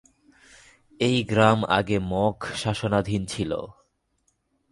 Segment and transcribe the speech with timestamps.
[0.99, 3.51] এই গ্রাম আগে মগ শাসনাধীন ছিল।